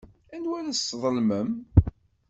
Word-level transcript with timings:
Anwa 0.35 0.55
ara 0.59 0.71
tesḍelmem? 0.75 1.49